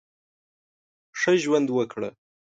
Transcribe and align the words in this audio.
ښه 1.19 1.31
ژوند 1.43 1.67
وکړه! 1.71 2.09